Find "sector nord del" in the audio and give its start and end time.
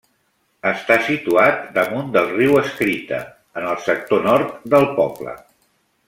3.89-4.89